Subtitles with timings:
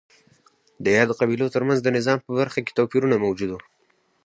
[0.83, 3.61] د یادو قبیلو ترمنځ د نظم په برخه کې توپیرونه موجود وو